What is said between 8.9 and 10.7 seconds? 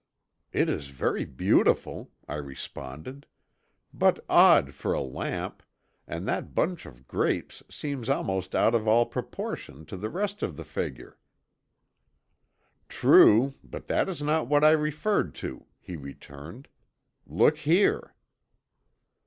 proportion to the rest of the